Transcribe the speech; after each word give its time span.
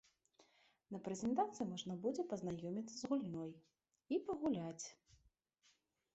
На 0.95 1.01
прэзентацыі 1.07 1.67
можна 1.73 1.97
будзе 2.05 2.25
пазнаёміцца 2.31 2.95
з 2.97 3.03
гульнёй 3.13 3.51
і 4.17 4.21
пагуляць! 4.31 4.85